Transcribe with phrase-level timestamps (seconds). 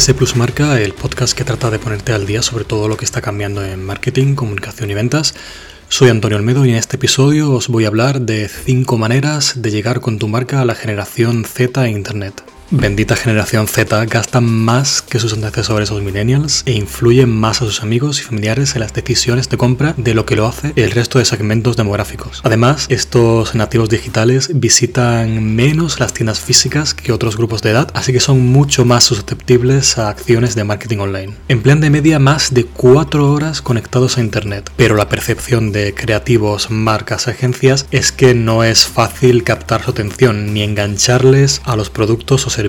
[0.00, 3.04] C Plus Marca, el podcast que trata de ponerte al día sobre todo lo que
[3.04, 5.34] está cambiando en marketing, comunicación y ventas.
[5.90, 9.70] Soy Antonio Olmedo y en este episodio os voy a hablar de 5 maneras de
[9.70, 12.42] llegar con tu marca a la generación Z en Internet.
[12.72, 17.82] Bendita generación Z gasta más que sus antecesores los millennials e influye más a sus
[17.82, 21.18] amigos y familiares en las decisiones de compra de lo que lo hace el resto
[21.18, 22.40] de segmentos demográficos.
[22.44, 28.12] Además, estos nativos digitales visitan menos las tiendas físicas que otros grupos de edad, así
[28.12, 31.34] que son mucho más susceptibles a acciones de marketing online.
[31.48, 36.70] Emplean de media más de 4 horas conectados a Internet, pero la percepción de creativos,
[36.70, 42.46] marcas, agencias es que no es fácil captar su atención ni engancharles a los productos
[42.46, 42.59] o servicios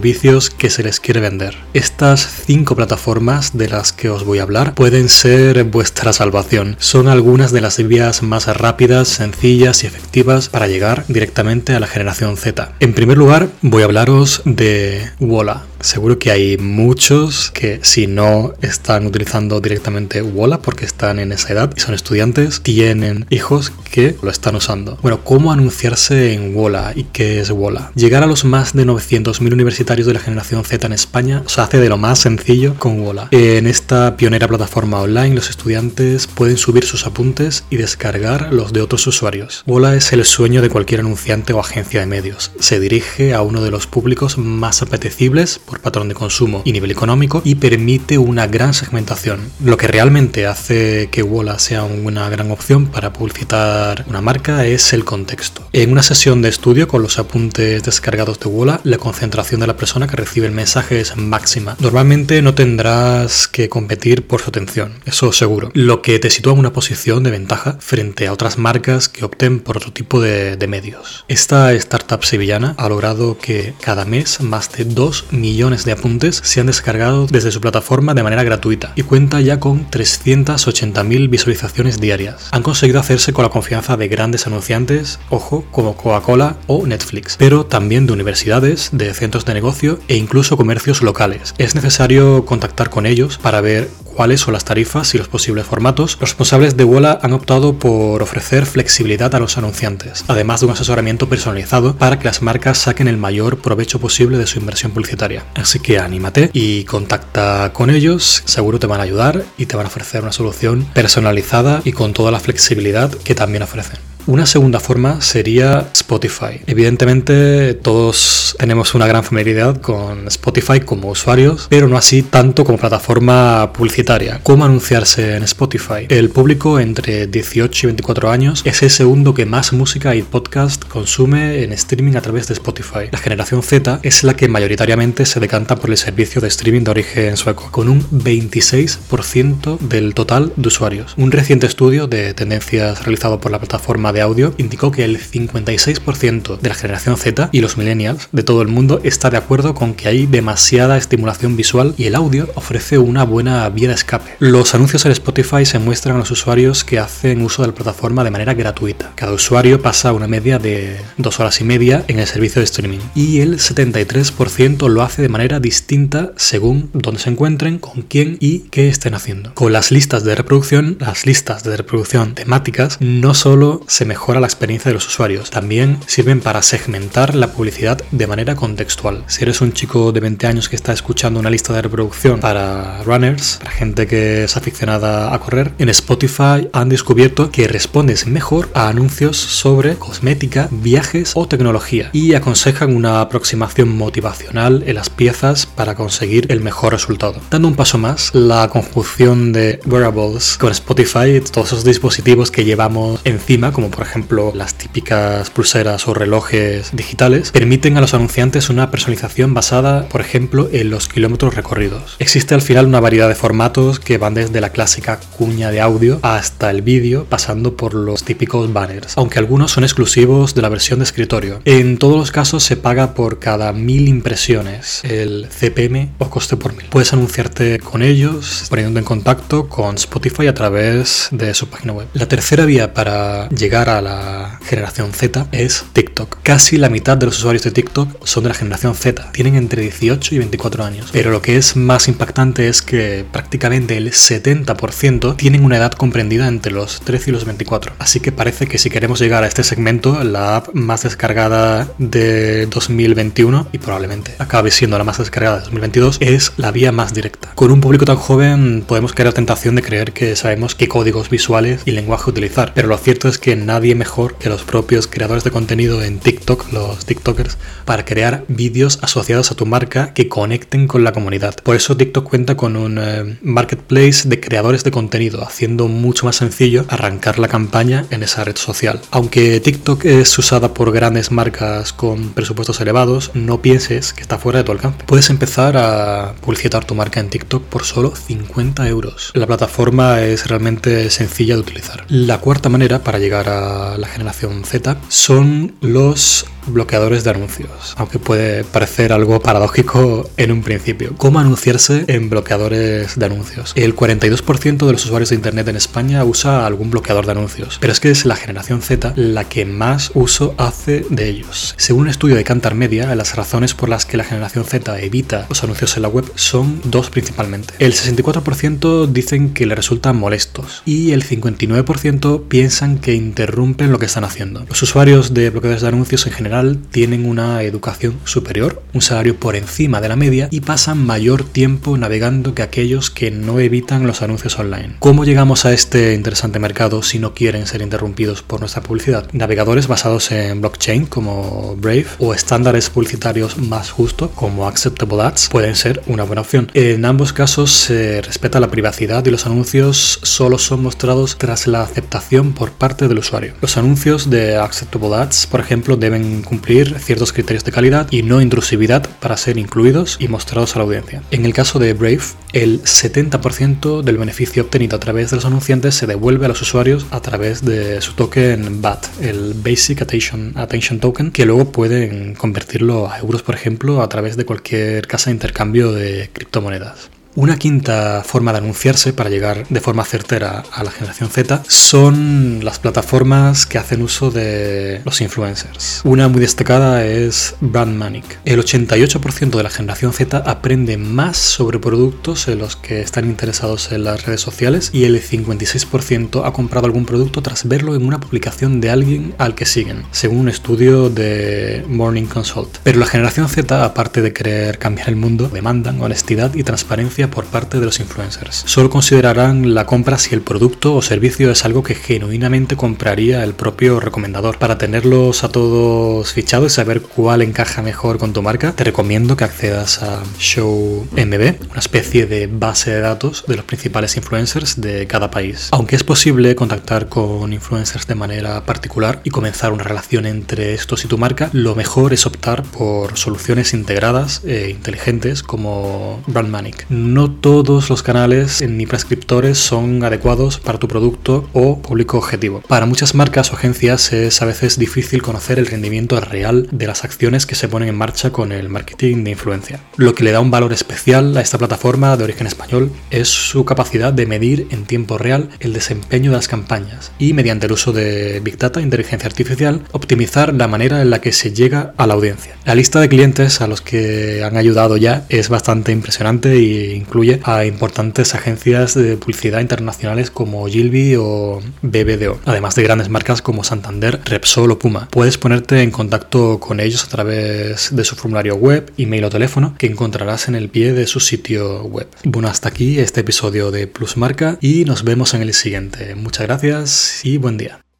[0.50, 1.58] que se les quiere vender.
[1.74, 6.78] Estas cinco plataformas de las que os voy a hablar pueden ser vuestra salvación.
[6.80, 11.88] Son algunas de las vías más rápidas, sencillas y efectivas para llegar directamente a la
[11.88, 12.74] generación Z.
[12.80, 15.64] En primer lugar, voy a hablaros de Wola.
[15.82, 21.54] Seguro que hay muchos que si no están utilizando directamente Wola porque están en esa
[21.54, 24.98] edad y son estudiantes, tienen hijos que lo están usando.
[25.02, 27.92] Bueno, ¿cómo anunciarse en Wola y qué es Wola?
[27.96, 31.80] Llegar a los más de 900.000 universitarios de la generación Z en España se hace
[31.80, 33.28] de lo más sencillo con Wola.
[33.32, 38.82] En esta pionera plataforma online los estudiantes pueden subir sus apuntes y descargar los de
[38.82, 39.64] otros usuarios.
[39.66, 42.52] Wola es el sueño de cualquier anunciante o agencia de medios.
[42.60, 46.92] Se dirige a uno de los públicos más apetecibles por patrón de consumo y nivel
[46.92, 49.40] económico y permite una gran segmentación.
[49.64, 54.92] Lo que realmente hace que Wola sea una gran opción para publicitar una marca es
[54.92, 55.66] el contexto.
[55.72, 59.78] En una sesión de estudio con los apuntes descargados de Wola, la concentración de la
[59.78, 61.78] persona que recibe el mensaje es máxima.
[61.80, 65.72] Normalmente no tendrás que competir por su atención, eso seguro.
[65.74, 69.62] Lo que te sitúa en una posición de ventaja frente a otras marcas que opten
[69.62, 71.24] por otro tipo de, de medios.
[71.30, 76.60] Esta startup sevillana ha logrado que cada mes más de 2 millones de apuntes se
[76.60, 82.50] han descargado desde su plataforma de manera gratuita y cuenta ya con 380.000 visualizaciones diarias.
[82.52, 87.68] Han conseguido hacerse con la confianza de grandes anunciantes, ojo, como Coca-Cola o Netflix, pero
[87.68, 91.54] también de universidades, de centros de negocio e incluso comercios locales.
[91.60, 93.88] Es necesario contactar con ellos para ver
[94.22, 98.22] cuáles son las tarifas y los posibles formatos, los responsables de Wola han optado por
[98.22, 103.08] ofrecer flexibilidad a los anunciantes, además de un asesoramiento personalizado para que las marcas saquen
[103.08, 105.44] el mayor provecho posible de su inversión publicitaria.
[105.56, 109.88] Así que anímate y contacta con ellos, seguro te van a ayudar y te van
[109.88, 114.11] a ofrecer una solución personalizada y con toda la flexibilidad que también ofrecen.
[114.32, 116.62] Una segunda forma sería Spotify.
[116.66, 122.78] Evidentemente todos tenemos una gran familiaridad con Spotify como usuarios, pero no así tanto como
[122.78, 124.40] plataforma publicitaria.
[124.42, 126.06] ¿Cómo anunciarse en Spotify?
[126.08, 130.86] El público entre 18 y 24 años es el segundo que más música y podcast
[130.86, 133.10] consume en streaming a través de Spotify.
[133.12, 136.92] La generación Z es la que mayoritariamente se decanta por el servicio de streaming de
[136.92, 141.16] origen sueco, con un 26% del total de usuarios.
[141.18, 146.60] Un reciente estudio de tendencias realizado por la plataforma de audio indicó que el 56%
[146.60, 149.94] de la generación Z y los millennials de todo el mundo está de acuerdo con
[149.94, 154.32] que hay demasiada estimulación visual y el audio ofrece una buena vía de escape.
[154.40, 158.24] Los anuncios en Spotify se muestran a los usuarios que hacen uso de la plataforma
[158.24, 159.12] de manera gratuita.
[159.16, 163.00] Cada usuario pasa una media de dos horas y media en el servicio de streaming
[163.16, 168.60] y el 73% lo hace de manera distinta según dónde se encuentren, con quién y
[168.72, 169.54] qué estén haciendo.
[169.54, 174.48] Con las listas de reproducción, las listas de reproducción temáticas no solo se mejora la
[174.48, 175.50] experiencia de los usuarios.
[175.50, 179.24] También sirven para segmentar la publicidad de manera contextual.
[179.28, 183.04] Si eres un chico de 20 años que está escuchando una lista de reproducción para
[183.04, 188.70] runners, para gente que es aficionada a correr, en Spotify han descubierto que respondes mejor
[188.74, 195.66] a anuncios sobre cosmética, viajes o tecnología y aconsejan una aproximación motivacional en las piezas
[195.66, 197.36] para conseguir el mejor resultado.
[197.50, 203.22] Dando un paso más, la conjunción de wearables con Spotify, todos esos dispositivos que llevamos
[203.24, 208.92] encima, como por ejemplo las típicas pulseras o relojes digitales, permiten a los anunciantes una
[208.92, 212.16] personalización basada, por ejemplo, en los kilómetros recorridos.
[212.20, 216.20] Existe al final una variedad de formatos que van desde la clásica cuña de audio
[216.22, 221.00] hasta el vídeo, pasando por los típicos banners, aunque algunos son exclusivos de la versión
[221.00, 221.62] de escritorio.
[221.66, 226.76] En todos los casos se paga por cada mil impresiones el CPM o coste por
[226.76, 226.88] mil.
[226.90, 232.08] Puedes anunciarte con ellos poniendo en contacto con Spotify a través de su página web.
[232.14, 236.38] La tercera vía para llegar a la generación Z es TikTok.
[236.44, 239.82] Casi la mitad de los usuarios de TikTok son de la generación Z, tienen entre
[239.82, 241.10] 18 y 24 años.
[241.12, 246.48] Pero lo que es más impactante es que prácticamente el 70% tienen una edad comprendida
[246.48, 247.94] entre los 13 y los 24.
[248.00, 252.66] Así que parece que si queremos llegar a este segmento, la app más descargada de
[252.68, 257.52] 2021 y probablemente acabe siendo la más descargada de 2022 es la vía más directa.
[257.56, 261.30] Con un público tan joven podemos caer la tentación de creer que sabemos qué códigos
[261.30, 265.46] visuales y lenguaje utilizar, pero lo cierto es que nadie mejor que los propios creadores
[265.46, 270.88] de contenido en TikTok, los TikTokers, para crear vídeos asociados a tu marca que conecten
[270.88, 271.56] con la comunidad.
[271.64, 276.36] Por eso TikTok cuenta con un eh, marketplace de creadores de contenido, haciendo mucho más
[276.36, 279.00] sencillo arrancar la campaña en esa red social.
[279.10, 284.60] Aunque TikTok es usada por grandes marcas con presupuestos elevados, no pienses que está fuera
[284.60, 285.06] de tu alcance.
[285.06, 289.32] Puedes empezar a publicitar tu marca en TikTok por solo 50 euros.
[289.34, 292.04] La plataforma es realmente sencilla de utilizar.
[292.10, 293.61] La cuarta manera para llegar a
[293.98, 300.62] la generación Z son los bloqueadores de anuncios, aunque puede parecer algo paradójico en un
[300.62, 301.14] principio.
[301.18, 303.74] ¿Cómo anunciarse en bloqueadores de anuncios?
[303.76, 307.94] El 42% de los usuarios de Internet en España usa algún bloqueador de anuncios, pero
[307.94, 311.74] es que es la generación Z la que más uso hace de ellos.
[311.78, 315.46] Según un estudio de Cantar Media, las razones por las que la generación Z evita
[315.50, 317.74] los anuncios en la web son dos principalmente.
[317.80, 323.14] El 64% dicen que le resultan molestos y el 59% piensan que
[323.52, 324.64] interrumpen lo que están haciendo.
[324.70, 329.58] Los usuarios de bloqueadores de anuncios en general tienen una educación superior, un salario por
[329.58, 334.22] encima de la media y pasan mayor tiempo navegando que aquellos que no evitan los
[334.22, 334.96] anuncios online.
[335.00, 339.28] ¿Cómo llegamos a este interesante mercado si no quieren ser interrumpidos por nuestra publicidad?
[339.34, 345.76] Navegadores basados en blockchain como Brave o estándares publicitarios más justos como Acceptable Ads pueden
[345.76, 346.72] ser una buena opción.
[346.74, 351.82] En ambos casos se respeta la privacidad y los anuncios solo son mostrados tras la
[351.82, 353.41] aceptación por parte del usuario.
[353.62, 358.42] Los anuncios de Acceptable Ads, por ejemplo, deben cumplir ciertos criterios de calidad y no
[358.42, 361.24] intrusividad para ser incluidos y mostrados a la audiencia.
[361.32, 362.22] En el caso de Brave,
[362.54, 367.06] el 70% del beneficio obtenido a través de los anunciantes se devuelve a los usuarios
[367.12, 373.10] a través de su token BAT, el Basic Attention, Attention Token, que luego pueden convertirlo
[373.10, 377.10] a euros, por ejemplo, a través de cualquier casa de intercambio de criptomonedas.
[377.34, 382.60] Una quinta forma de anunciarse para llegar de forma certera a la generación Z son
[382.62, 386.02] las plataformas que hacen uso de los influencers.
[386.04, 388.40] Una muy destacada es Brandmanic.
[388.44, 393.94] El 88% de la generación Z aprende más sobre productos en los que están interesados
[393.94, 398.20] en las redes sociales y el 56% ha comprado algún producto tras verlo en una
[398.20, 402.80] publicación de alguien al que siguen, según un estudio de Morning Consult.
[402.84, 407.46] Pero la generación Z, aparte de querer cambiar el mundo, demandan honestidad y transparencia por
[407.46, 408.64] parte de los influencers.
[408.66, 413.54] Solo considerarán la compra si el producto o servicio es algo que genuinamente compraría el
[413.54, 414.58] propio recomendador.
[414.58, 419.36] Para tenerlos a todos fichados y saber cuál encaja mejor con tu marca, te recomiendo
[419.38, 424.80] que accedas a Show MB, una especie de base de datos de los principales influencers
[424.80, 425.70] de cada país.
[425.72, 431.06] Aunque es posible contactar con influencers de manera particular y comenzar una relación entre estos
[431.06, 437.30] y tu marca, lo mejor es optar por soluciones integradas e inteligentes como Brandmanic no
[437.30, 442.62] todos los canales ni prescriptores son adecuados para tu producto o público objetivo.
[442.68, 447.04] Para muchas marcas o agencias es a veces difícil conocer el rendimiento real de las
[447.04, 449.80] acciones que se ponen en marcha con el marketing de influencia.
[449.98, 453.66] Lo que le da un valor especial a esta plataforma de origen español es su
[453.66, 457.92] capacidad de medir en tiempo real el desempeño de las campañas y mediante el uso
[457.92, 462.14] de Big Data, inteligencia artificial, optimizar la manera en la que se llega a la
[462.14, 462.56] audiencia.
[462.66, 467.40] La lista de clientes a los que han ayudado ya es bastante impresionante y incluye
[467.44, 473.64] a importantes agencias de publicidad internacionales como Gilby o BBDO, además de grandes marcas como
[473.64, 475.08] Santander, Repsol o Puma.
[475.12, 479.76] Puedes ponerte en contacto con ellos a través de su formulario web, email o teléfono
[479.78, 482.08] que encontrarás en el pie de su sitio web.
[482.24, 486.16] Bueno, hasta aquí este episodio de Plus Marca y nos vemos en el siguiente.
[486.16, 487.91] Muchas gracias y buen día.